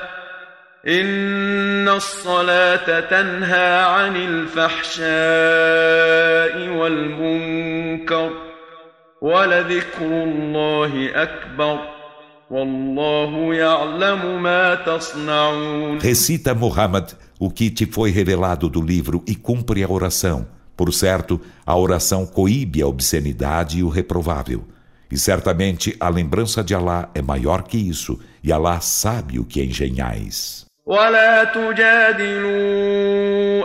إن 0.87 1.89
الصلاة 1.89 2.99
تنهى 2.99 3.83
عن 3.83 4.15
الفحشاء 4.15 5.03
والمنكر 6.77 8.29
ولذكر 9.21 10.01
الله 10.01 11.11
أكبر 11.23 11.79
والله 12.51 13.53
يعلم 13.55 14.43
ما 14.43 14.75
تصنعون 14.75 15.99
Recita, 15.99 16.53
Muhammad, 16.53 17.13
o 17.39 17.49
que 17.49 17.69
te 17.69 17.85
foi 17.85 18.11
revelado 18.11 18.69
do 18.69 18.81
livro 18.81 19.23
e 19.27 19.35
cumpre 19.35 19.83
a 19.83 19.89
oração. 19.89 20.62
Por 20.76 20.92
certo, 20.92 21.40
a 21.66 21.76
oração 21.76 22.24
coíbe 22.24 22.82
a 22.82 22.86
obscenidade 22.86 23.78
e 23.78 23.82
o 23.82 23.88
reprovável. 23.88 24.64
E 25.10 25.18
certamente 25.18 25.96
a 25.98 26.08
lembrança 26.08 26.62
de 26.62 26.74
Alá 26.74 27.10
é 27.14 27.22
maior 27.22 27.62
que 27.62 27.78
isso, 27.78 28.18
e 28.44 28.52
Alá 28.52 28.80
sabe 28.80 29.38
o 29.38 29.44
que 29.44 29.62
engenhais. 29.62 30.68
ولا 30.88 31.44
تجادلوا 31.44 32.58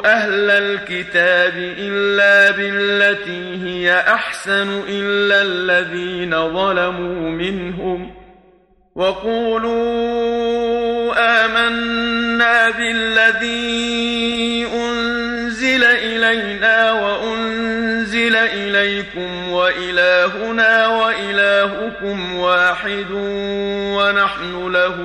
أهل 0.06 0.50
الكتاب 0.52 1.54
إلا 1.56 2.52
بالتي 2.52 3.64
هي 3.64 4.00
أحسن 4.00 4.84
إلا 4.88 5.42
الذين 5.42 6.32
ظلموا 6.32 7.30
منهم 7.30 8.12
وقولوا 8.96 9.84
آمنا 11.46 12.70
بالذي 12.70 14.57
وإلهنا 19.78 20.88
وإلهكم 20.88 22.36
واحد 22.36 23.12
ونحن 23.98 24.54
له 24.68 24.98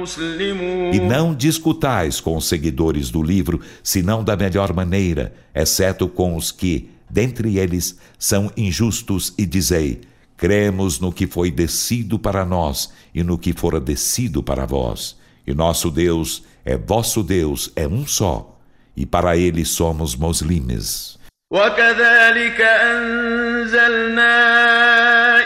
مسلمون 0.00 0.94
E 0.94 1.00
não 1.00 1.34
discutais 1.34 2.20
com 2.20 2.36
os 2.36 2.48
seguidores 2.48 3.10
do 3.10 3.22
livro, 3.22 3.60
senão 3.82 4.22
da 4.22 4.36
melhor 4.36 4.72
maneira, 4.72 5.32
exceto 5.54 6.08
com 6.08 6.36
os 6.36 6.52
que, 6.52 6.90
dentre 7.10 7.58
eles, 7.58 7.98
são 8.18 8.50
injustos, 8.56 9.34
e 9.36 9.44
dizei: 9.44 10.00
Cremos 10.36 11.00
no 11.00 11.12
que 11.12 11.26
foi 11.26 11.50
descido 11.50 12.18
para 12.18 12.44
nós 12.44 12.92
e 13.14 13.22
no 13.22 13.38
que 13.38 13.52
fora 13.52 13.80
descido 13.80 14.42
para 14.42 14.66
vós. 14.66 15.16
E 15.46 15.54
nosso 15.54 15.90
Deus 15.90 16.42
é 16.64 16.76
vosso 16.76 17.22
Deus, 17.22 17.70
é 17.76 17.86
um 17.86 18.06
só, 18.06 18.58
e 18.96 19.06
para 19.06 19.36
ele 19.36 19.64
somos 19.64 20.16
muslimes. 20.16 21.16
وكذلك 21.51 22.61
أنزلنا 22.61 24.27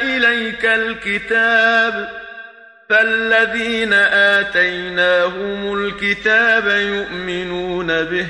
إليك 0.02 0.66
الكتاب 0.66 2.10
فالذين 2.90 3.94
آتيناهم 4.14 5.74
الكتاب 5.74 6.68
يؤمنون 6.68 8.04
به 8.04 8.28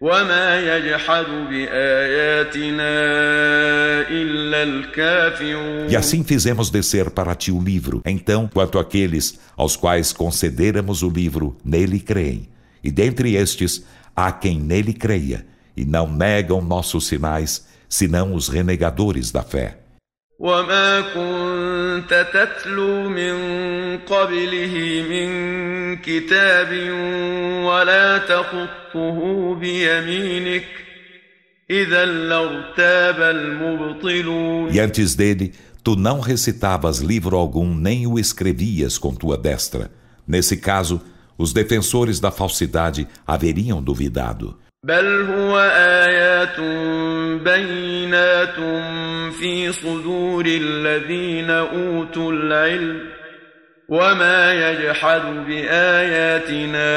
وما 0.00 0.76
يجحد 0.76 1.24
بآياتنا 1.50 2.92
إلا 4.10 4.62
الكافرون 4.62 5.88
E 5.88 5.96
assim 5.96 6.22
fizemos 6.22 6.70
descer 6.70 7.10
para 7.10 7.34
ti 7.34 7.50
o 7.50 7.60
livro. 7.60 8.02
Então, 8.04 8.48
quanto 8.52 8.78
àqueles 8.78 9.38
aos 9.56 9.76
quais 9.76 10.12
concederamos 10.12 11.02
o 11.02 11.08
livro, 11.08 11.56
nele 11.64 11.98
creem. 11.98 12.48
E 12.84 12.90
dentre 12.90 13.34
estes, 13.34 13.84
há 14.14 14.30
quem 14.30 14.60
nele 14.60 14.92
creia, 14.92 15.46
e 15.76 15.84
não 15.84 16.06
negam 16.06 16.60
nossos 16.60 17.06
sinais, 17.06 17.66
senão 17.88 18.34
os 18.34 18.48
renegadores 18.48 19.30
da 19.32 19.42
fé. 19.42 19.78
وما 20.40 21.00
كنت 21.00 22.26
تتلو 22.32 23.08
من 23.08 23.36
قبله 23.98 25.04
من 25.10 25.96
كتاب 25.96 26.68
ولا 27.64 28.18
تخطه 28.18 29.54
بيمينك 29.54 30.66
إذا 31.70 32.04
لارتاب 32.04 33.20
المبطلون 33.20 34.70
E 34.70 34.80
antes 34.80 35.14
dele, 35.14 35.52
tu 35.82 35.96
não 35.96 36.20
recitavas 36.20 36.98
livro 36.98 37.36
algum, 37.36 37.74
nem 37.74 38.06
o 38.06 38.18
escrevias 38.18 38.98
com 38.98 39.14
tua 39.14 39.38
destra. 39.38 39.90
Nesse 40.28 40.58
caso, 40.58 41.00
os 41.38 41.52
defensores 41.52 42.20
da 42.20 42.30
falsidade 42.30 43.08
haveriam 43.26 43.82
duvidado. 43.82 44.58
بل 44.84 45.22
هو 45.22 45.58
آيات 45.76 46.60
بينات 47.44 48.56
في 49.32 49.72
صدور 49.72 50.44
الذين 50.46 51.50
أوتوا 51.50 52.32
العلم 52.32 53.00
وما 53.88 54.52
يجحد 54.52 55.22
بآياتنا 55.46 56.88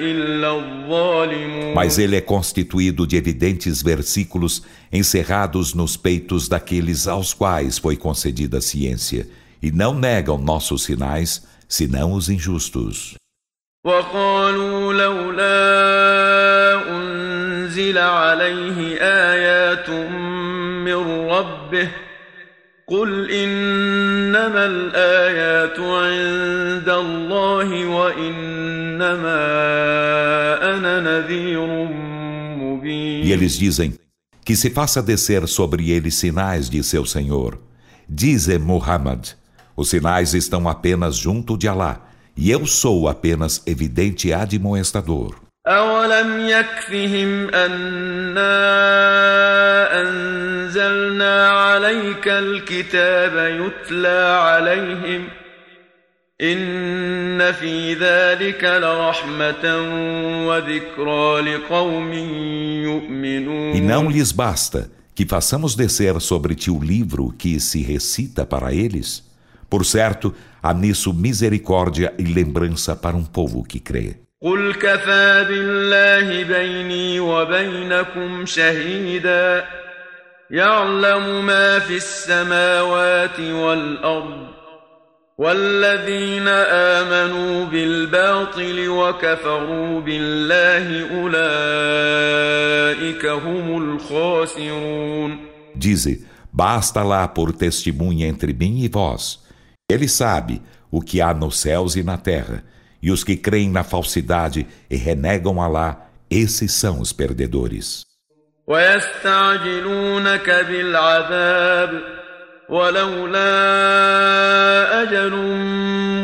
إلا 0.00 0.50
الظالمون 0.56 1.74
Mas 1.74 1.98
ele 1.98 2.16
é 2.16 2.20
constituído 2.20 3.06
de 3.06 3.16
evidentes 3.16 3.82
versículos 3.82 4.62
encerrados 4.92 5.74
nos 5.74 5.96
peitos 5.96 6.48
daqueles 6.48 7.06
aos 7.06 7.32
quais 7.32 7.78
foi 7.78 7.96
concedida 7.96 8.58
a 8.58 8.60
ciência, 8.60 9.28
e 9.62 9.70
não 9.70 9.94
negam 9.94 10.38
nossos 10.38 10.84
sinais, 10.84 11.46
senão 11.68 12.12
os 12.12 12.28
injustos. 12.28 13.14
وقالوا 13.84 14.92
لولا 14.92 15.56
أنزل 16.90 17.98
عليه 17.98 18.96
آيات 19.00 19.90
من 20.84 21.30
ربه 21.30 21.88
قل 22.86 23.30
إنما 23.30 24.66
الآيات 24.66 25.78
عند 25.78 26.88
الله 26.88 27.86
وإنما 27.86 29.40
أنا 30.74 31.00
نذير 31.00 31.66
مبين 32.56 33.24
E 33.26 33.32
eles 33.32 33.58
dizem 33.58 33.92
que 34.44 34.56
se 34.56 34.70
faça 34.70 35.02
descer 35.02 35.46
sobre 35.46 35.90
ele 35.90 36.10
sinais 36.10 36.70
de 36.70 36.82
seu 36.82 37.04
Senhor. 37.04 37.58
Dize 38.08 38.58
Muhammad: 38.58 39.28
os 39.76 39.90
sinais 39.90 40.32
estão 40.34 40.66
apenas 40.68 41.16
junto 41.16 41.56
de 41.58 41.68
Alá, 41.68 42.08
e 42.36 42.50
eu 42.50 42.66
sou 42.66 43.08
apenas 43.08 43.62
evidente 43.66 44.32
admoestador. 44.32 45.48
أولم 45.68 46.48
يكفهم 46.48 47.48
أنا 47.54 48.48
أنزلنا 50.00 51.48
عليك 51.48 52.28
الكتاب 52.28 53.60
يتلى 53.60 54.38
عليهم 54.42 55.28
إن 56.40 57.52
في 57.52 57.94
ذلك 57.94 58.64
لرحمة 58.64 59.64
وذكرى 60.46 61.40
لقوم 61.40 62.12
يؤمنون 62.82 63.74
E 63.74 63.80
não 63.80 64.08
lhes 64.08 64.32
basta 64.32 64.90
que 65.14 65.26
façamos 65.26 65.74
descer 65.74 66.20
sobre 66.20 66.54
ti 66.54 66.70
o 66.70 66.80
livro 66.80 67.34
que 67.36 67.60
se 67.60 67.82
recita 67.82 68.46
para 68.46 68.72
eles? 68.72 69.24
Por 69.68 69.84
certo, 69.84 70.32
há 70.62 70.72
nisso 70.74 71.12
misericórdia 71.12 72.14
e 72.18 72.22
lembrança 72.24 72.94
para 72.96 73.16
um 73.16 73.24
povo 73.24 73.62
que 73.64 73.80
crê. 73.80 74.16
قل 74.42 74.74
كفى 74.74 75.44
بالله 75.48 76.42
بيني 76.44 77.20
وبينكم 77.20 78.46
شهيدا 78.46 79.64
يعلم 80.50 81.46
ما 81.46 81.78
في 81.78 81.96
السماوات 81.96 83.40
والأرض 83.40 84.46
والذين 85.38 86.48
آمنوا 86.98 87.64
بالباطل 87.64 88.88
وكفروا 88.88 90.00
بالله 90.00 91.10
أولئك 91.20 93.26
هم 93.26 93.82
الخاسرون 93.82 95.38
Dize: 95.74 96.24
Basta 96.52 97.02
lá 97.04 97.28
por 97.28 97.52
testemunha 97.52 98.26
entre 98.26 98.52
mim 98.52 98.82
e 98.82 98.88
vós. 98.88 99.41
Ele 99.90 100.08
sabe 100.08 100.62
o 100.90 101.00
que 101.00 101.20
há 101.20 101.32
nos 101.34 101.58
céus 101.58 101.96
e 101.96 102.02
na 102.02 102.16
terra. 102.16 102.64
E 103.02 103.10
os 103.10 103.22
que 103.24 103.36
creem 103.36 103.70
na 103.70 103.84
falsidade 103.84 104.66
e 104.90 104.96
renegam 104.96 105.62
Alá, 105.62 106.08
esses 106.30 106.72
são 106.72 107.00
os 107.00 107.12
perdedores. 107.12 108.06
ويستعجلونك 108.66 110.50
بالعذاب 110.68 112.02
ولولا 112.68 113.42
أجل 115.02 115.32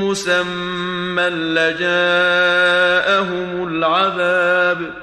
مسمى 0.02 1.28
لجاءهم 1.56 1.88
العذاب 3.68 4.97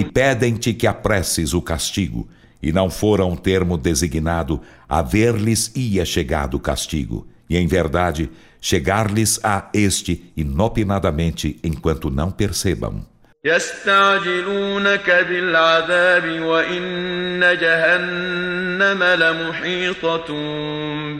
e 0.00 0.04
pedem-te 0.06 0.74
que 0.74 0.88
apresses 0.88 1.54
o 1.54 1.62
castigo, 1.62 2.28
e 2.60 2.72
não 2.72 2.90
fora 2.90 3.24
um 3.24 3.36
termo 3.36 3.78
designado, 3.78 4.60
a 4.88 5.02
ver-lhes 5.02 5.70
ia 5.76 6.04
chegado 6.04 6.54
o 6.54 6.60
castigo. 6.60 7.24
E 7.48 7.56
em 7.56 7.68
verdade, 7.68 8.28
chegar-lhes 8.60 9.38
a 9.44 9.70
este 9.72 10.32
inopinadamente 10.36 11.60
enquanto 11.62 12.10
não 12.10 12.28
percebam. 12.28 13.11
يستعجلونك 13.45 15.25
بالعذاب 15.29 16.39
وإن 16.41 17.39
جهنم 17.61 19.03
لمحيطة 19.03 20.27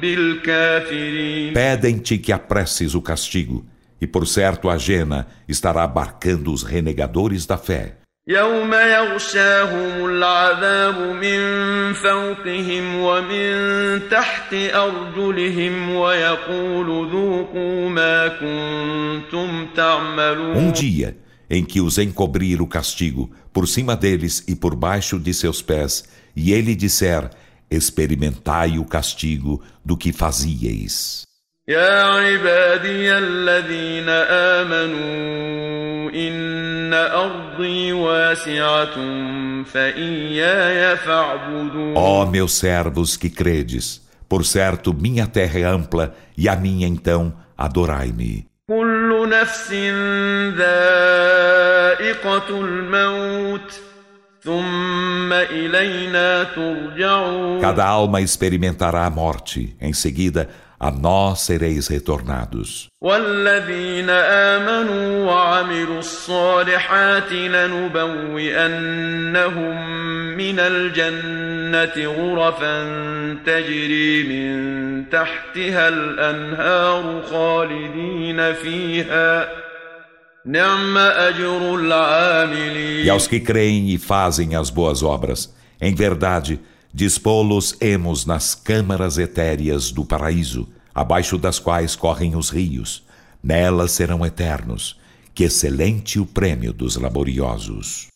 بالكافرين 0.02 1.54
Pedem-te 1.54 2.17
que 2.17 2.32
apresses 2.32 2.95
o 2.95 3.02
castigo, 3.02 3.65
e 4.02 4.08
por 4.08 4.28
certo 4.28 4.69
a 4.69 4.78
Jena 4.78 5.28
estará 5.47 5.84
abarcando 5.84 6.52
os 6.52 6.63
renegadores 6.63 7.45
da 7.45 7.58
fé. 7.58 7.97
يوم 8.30 8.73
يغشاهم 8.73 10.06
العذاب 10.06 11.00
من 11.00 11.39
فوقهم 11.93 12.95
ومن 13.00 13.54
تحت 14.12 14.54
أرجلهم 14.54 15.95
ويقول 15.95 17.12
ذوقوا 17.12 17.89
ما 17.89 18.28
كنتم 18.28 19.67
تعملون 19.76 20.56
Um 20.56 20.71
dia 20.71 21.20
em 21.52 21.63
que 21.63 21.80
os 21.80 21.97
encobrir 21.97 22.62
o 22.62 22.67
castigo 22.67 23.32
por 23.54 23.67
cima 23.67 23.95
deles 23.95 24.43
e 24.47 24.56
por 24.56 24.76
baixo 24.76 25.17
de 25.19 25.34
seus 25.34 25.62
pés, 25.62 26.04
e 26.36 26.52
ele 26.52 26.76
disser: 26.76 27.30
Experimentai 27.69 28.78
o 28.78 28.86
castigo 28.86 29.62
do 29.84 29.97
que 29.97 30.13
fazieis. 30.13 31.28
يا 31.69 32.04
عبادي 32.04 33.17
الذين 33.17 34.10
آمنوا 34.60 36.12
إن 36.12 36.93
أرضي 36.93 37.93
واسعة 37.93 38.95
فإياي 39.63 40.97
فاعبدون 40.97 41.93
Ó 41.97 42.26
meus 42.26 42.54
servos 42.54 43.17
que 43.17 43.30
credes, 43.30 44.02
por 44.30 44.45
certo 44.45 44.93
minha 44.93 45.28
terra 45.28 45.60
é 45.60 45.63
ampla 45.63 46.15
e 46.38 46.47
a 46.47 46.56
minha 46.56 46.88
então 46.88 47.34
adorai-me. 47.58 48.47
كل 48.71 49.30
نفس 49.30 49.71
ذائقة 51.97 52.50
الموت 52.50 53.82
ثم 54.43 55.34
إلينا 55.34 56.43
ترجعون 56.43 57.62
Cada 57.62 57.86
alma 57.86 58.21
experimentará 58.21 59.06
a 59.06 59.10
morte, 59.10 59.76
em 59.82 59.93
seguida 59.93 60.50
a 60.82 60.91
nós 60.91 61.39
sereis 61.41 61.88
retornados. 61.88 62.88
والذين 63.02 64.10
آمنوا 64.10 65.26
وعملوا 65.26 66.00
الصالحات 66.00 67.32
لنبوئنهم 68.58 68.78
من 70.38 70.60
الجنة 70.60 72.06
غرفا 72.08 72.84
تجري 73.45 74.23
من 74.23 75.10
تحتها 75.10 75.88
الأنهار 75.88 77.21
خالدين 77.32 78.54
فيها 78.54 79.50
نعم 80.45 80.97
أجر 80.97 81.76
العاملين 81.76 83.06
E 83.06 83.10
aos 83.10 83.28
que 83.28 83.39
creem 83.39 83.89
e 83.89 83.97
fazem 83.97 84.56
as 84.56 84.69
boas 84.69 85.04
obras, 85.04 85.54
em 85.82 85.93
verdade, 85.93 86.60
Dispô-los 86.94 87.74
emos 87.81 88.26
nas 88.26 88.55
câmaras 88.55 89.16
etéreas 89.16 89.90
do 89.90 90.05
paraíso, 90.05 90.68
abaixo 90.94 91.38
das 91.38 91.59
quais 91.59 91.96
correm 91.96 92.37
os 92.37 92.50
rios. 92.50 93.02
Nelas 93.42 93.92
serão 93.92 94.24
eternos. 94.26 95.00
Que 95.35 95.44
excelente 95.44 96.20
o 96.20 96.26
prêmio 96.26 96.70
dos 96.70 96.96
laboriosos. 96.96 98.09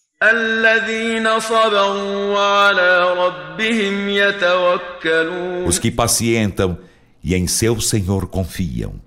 Os 5.66 5.78
que 5.78 5.90
pacientam 5.90 6.78
e 7.24 7.34
em 7.34 7.46
seu 7.46 7.80
Senhor 7.80 8.26
confiam. 8.28 9.00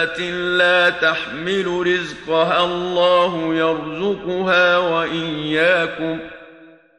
دابة 0.00 0.30
لا 0.30 0.90
تحمل 0.90 1.66
رزقها 1.66 2.64
الله 2.64 3.54
يرزقها 3.54 4.78
وإياكم 4.78 6.18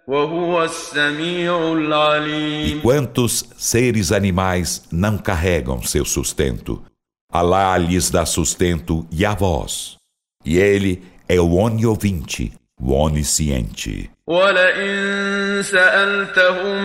وهو 0.07 0.63
السميع 0.63 1.57
E 1.57 1.73
العليم 1.73 2.81
quantos 2.81 3.45
seres 3.57 4.12
animais 4.12 4.83
não 4.91 5.17
carregam 5.17 5.81
seu 5.81 6.05
sustento? 6.05 6.83
Alá 7.31 7.77
lhes 7.77 8.10
dá 8.10 8.25
sustento 8.25 9.05
e 9.12 9.25
a 9.25 9.33
vós. 9.33 9.97
E 10.45 10.57
ele 10.57 11.03
é 11.27 11.39
o 11.41 11.55
oniovinte, 11.55 12.53
o 12.53 12.61
onisciente. 12.81 14.10
ولئن 14.27 15.63
سألتهم 15.63 16.83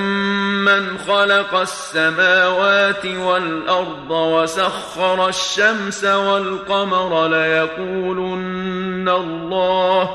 من 0.65 0.99
خلق 0.99 1.55
السماوات 1.55 3.07
والأرض 3.07 4.11
وسخر 4.11 5.29
الشمس 5.29 6.05
والقمر 6.05 7.29
ليقولن 7.29 9.09
الله 9.09 10.11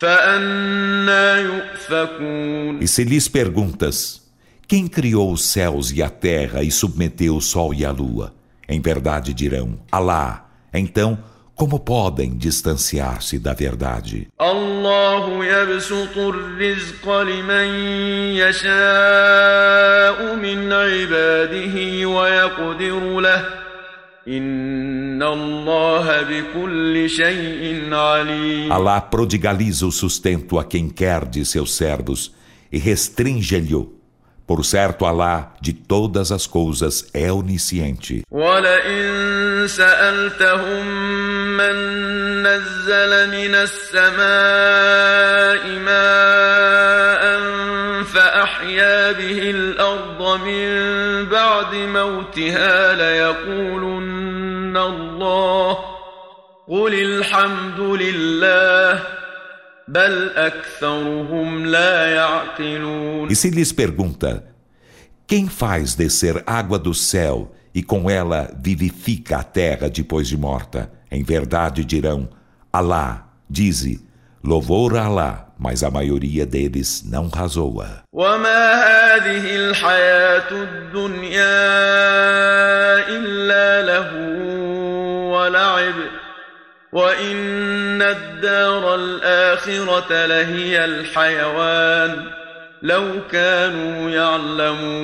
فأنا 0.00 1.40
يؤفكون 1.40 2.80
E 2.80 2.88
se 2.88 3.04
lhes 3.04 3.28
perguntas, 3.28 4.22
quem 4.66 4.88
criou 4.88 5.32
os 5.32 5.44
céus 5.44 5.92
e 5.92 6.02
a 6.02 6.08
terra 6.08 6.62
e 6.62 6.70
submeteu 6.70 7.36
o 7.36 7.40
sol 7.40 7.74
e 7.74 7.84
a 7.84 7.92
lua? 7.92 8.32
Em 8.66 8.80
verdade 8.80 9.34
dirão, 9.34 9.78
Alá. 9.92 10.46
Então, 10.72 11.18
como 11.58 11.78
podem 11.78 12.30
distanciar-se 12.36 13.38
da 13.38 13.54
verdade? 13.54 14.28
الله 14.40 15.44
يبسط 15.44 16.18
الرزق 16.18 17.22
لمن 17.22 17.68
يشاء 18.34 20.34
من 20.36 20.72
عباده 20.72 22.06
ويقدر 22.08 23.20
له 23.20 23.44
إن 24.28 25.22
الله 25.22 26.22
بكل 26.22 27.10
شيء 27.10 27.94
عليم 27.94 28.72
Alá 28.72 29.00
prodigaliza 29.00 29.86
o 29.86 29.92
sustento 29.92 30.58
a 30.58 30.64
quem 30.64 30.88
quer 30.88 31.24
de 31.24 31.44
seus 31.44 31.74
servos 31.76 32.32
e 32.72 32.78
restringe-lhe. 32.78 33.86
Por 34.46 34.62
certo, 34.64 35.06
Alá, 35.06 35.54
de 35.60 35.72
todas 35.72 36.30
as 36.30 36.46
coisas, 36.46 37.06
é 37.14 37.32
onisciente. 37.32 38.22
ولئن 38.30 39.37
سألتهم 39.67 40.87
من 41.57 41.75
نزل 42.43 43.29
من 43.29 43.55
السماء 43.55 44.19
ماء 45.79 47.23
فأحيا 48.03 49.11
به 49.11 49.49
الأرض 49.49 50.41
من 50.41 50.69
بعد 51.25 51.75
موتها 51.75 52.95
ليقولن 52.95 54.77
الله 54.77 55.77
قل 56.67 56.93
الحمد 56.93 57.79
لله 57.79 59.03
بل 59.87 60.29
أكثرهم 60.35 61.65
لا 61.65 62.05
يعقلون. 62.15 63.29
E 63.29 63.35
se 63.35 63.49
lhes 63.49 63.71
pergunta, 63.71 64.43
quem 65.27 65.47
faz 65.47 65.95
descer 65.95 66.43
água 66.45 66.77
do 66.79 66.93
céu 66.93 67.51
e 67.74 67.82
com 67.82 68.08
ela 68.08 68.50
vivifica 68.60 69.38
a 69.38 69.42
terra 69.42 69.88
depois 69.88 70.28
de 70.28 70.36
morta? 70.36 70.90
Em 71.10 71.22
verdade 71.22 71.84
dirão, 71.84 72.28
Alá, 72.72 73.28
dize, 73.48 74.00
louvor 74.42 74.96
a 74.96 75.04
Alá, 75.04 75.48
mas 75.58 75.82
a 75.82 75.90
maioria 75.90 76.44
deles 76.46 77.04
não 77.04 77.28
razoa. 77.28 78.02
وما 78.12 78.74
هذه 78.74 79.56
الحياة 79.56 80.50
الدنيا 80.50 81.48
إلا 83.08 83.82
له 83.82 84.10
ولعب 85.32 85.94
وإن 86.92 88.02
الدار 88.02 88.94
الآخرة 88.94 90.26
لهي 90.26 90.84
الحيوان 90.84 92.37
لو 92.37 92.37
كانوا 92.37 92.37
يعلمون 92.37 92.37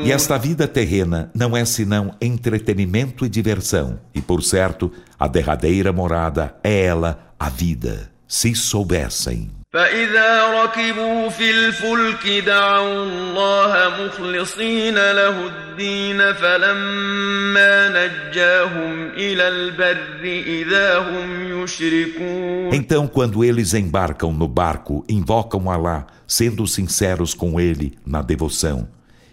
E 0.05 0.11
esta 0.11 0.37
vida 0.37 0.67
terrena 0.67 1.29
não 1.35 1.55
é 1.55 1.65
senão 1.65 2.15
entretenimento 2.21 3.25
e 3.25 3.29
diversão, 3.29 3.99
e 4.13 4.21
por 4.21 4.41
certo, 4.41 4.91
a 5.19 5.27
derradeira 5.27 5.91
morada 5.91 6.55
é 6.63 6.85
ela, 6.85 7.33
a 7.39 7.49
vida, 7.49 8.09
se 8.27 8.55
soubessem. 8.55 9.51
فإذا 9.74 10.62
ركبوا 10.62 11.28
في 11.28 11.50
الفلك 11.50 12.44
دعوا 12.46 13.04
الله 13.04 14.04
مخلصين 14.04 14.94
له 14.94 15.46
الدين 15.46 16.32
فلما 16.32 17.88
نجاهم 17.88 19.08
إلى 19.10 19.48
البر 19.48 20.24
إذا 20.46 20.98
هم 20.98 21.62
يشركون 21.62 22.72
Então, 22.72 23.06
quando 23.06 23.44
eles 23.44 23.72
embarcam 23.72 24.32
no 24.32 24.48
barco, 24.48 25.04
invocam 25.08 25.70
Alá, 25.70 26.06
sendo 26.26 26.66
sinceros 26.66 27.32
com 27.32 27.60
ele 27.60 27.96
na 28.04 28.22
devoção. 28.22 28.88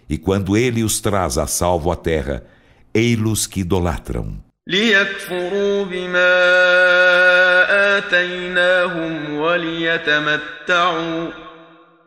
E 0.07 0.17
quando 0.17 0.55
ele 0.55 0.83
os 0.83 1.01
traz 1.01 1.37
a 1.39 1.47
salvo 1.47 1.91
à 1.91 1.95
terra, 1.95 2.43
ei-los 2.93 3.47
que 3.47 3.61
idolatram. 3.61 4.37
ليكفروا 4.66 5.84
بما 5.84 6.34
آتيناهم 7.98 9.34
وليتمتعوا 9.34 11.30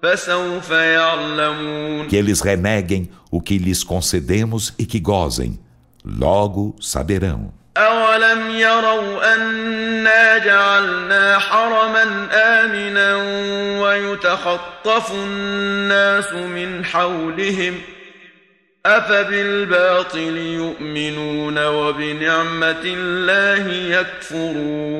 فسوف 0.04 0.72
يعلمون 0.72 2.08
Que 2.08 2.16
eles 2.16 2.42
reneguem 2.42 3.10
o 3.30 3.42
que 3.42 3.58
lhes 3.58 3.84
concedemos 3.84 4.74
e 4.80 4.86
que 4.86 5.00
gozem. 5.00 5.60
Logo 6.06 6.76
saberão. 6.80 7.52
أولم 7.78 8.52
يروا 8.52 9.36
أنا 9.36 10.38
جعلنا 10.38 11.40
حرما 11.40 12.28
آمنا 12.34 13.16
ويتخطف 13.82 15.12
الناس 15.12 16.34
من 16.34 16.86
حولهم 16.86 17.82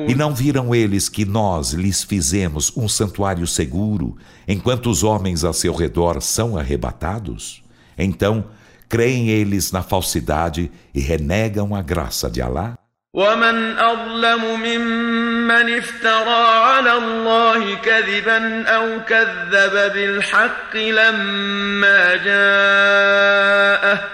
E 0.08 0.14
não 0.16 0.34
viram 0.34 0.74
eles 0.74 1.08
que 1.08 1.24
nós 1.24 1.70
lhes 1.70 2.02
fizemos 2.02 2.72
um 2.76 2.88
santuário 2.88 3.46
seguro, 3.46 4.16
enquanto 4.48 4.90
os 4.90 5.04
homens 5.04 5.44
a 5.44 5.52
seu 5.52 5.72
redor 5.72 6.20
são 6.20 6.58
arrebatados? 6.58 7.62
Então, 7.96 8.46
creem 8.88 9.28
eles 9.28 9.70
na 9.70 9.84
falsidade 9.84 10.68
e 10.92 10.98
renegam 10.98 11.72
a 11.72 11.80
graça 11.80 12.28
de 12.28 12.42
Alá? 12.42 12.76
ومن 13.16 13.78
أظلم 13.78 14.60
ممن 14.60 15.78
افترى 15.78 16.46
على 16.46 16.92
الله 16.92 17.74
كذبا 17.74 18.62
أو 18.62 19.00
كذب 19.08 19.92
بالحق 19.92 20.76
لما 20.76 22.16
جاءه 22.16 24.04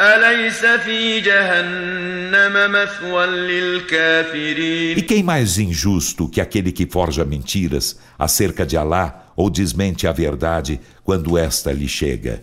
أليس 0.00 0.66
في 0.66 1.20
جهنم 1.20 2.72
مثوى 2.72 3.24
E 3.24 3.28
للكافرين 3.28 5.00
quem 5.06 5.22
mais 5.22 5.58
injusto 5.58 6.28
que 6.30 6.40
aquele 6.40 6.72
que 6.72 6.86
forja 6.86 7.26
mentiras 7.26 7.98
acerca 8.18 8.64
de 8.64 8.78
Alá 8.78 9.32
ou 9.36 9.50
desmente 9.50 10.06
a 10.06 10.12
verdade 10.12 10.80
quando 11.04 11.36
esta 11.36 11.72
lhe 11.72 11.88
chega? 11.88 12.40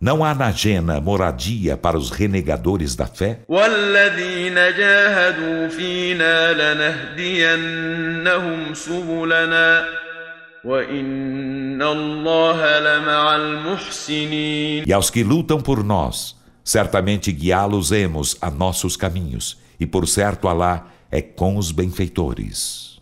Não 0.00 0.24
há 0.24 0.34
na 0.34 0.50
Jena 0.50 1.00
moradia 1.00 1.76
para 1.76 1.96
os 1.96 2.10
renegadores 2.10 2.94
da 2.94 3.06
fé? 3.06 3.40
E 14.86 14.92
aos 14.92 15.10
que 15.10 15.22
lutam 15.22 15.60
por 15.60 15.84
nós, 15.84 16.36
certamente 16.64 17.30
guiá-los-emos 17.30 18.36
a 18.40 18.50
nossos 18.50 18.96
caminhos, 18.96 19.58
e 19.78 19.86
por 19.86 20.08
certo 20.08 20.48
Alá 20.48 20.86
é 21.10 21.20
com 21.22 21.56
os 21.56 21.70
benfeitores. 21.70 22.93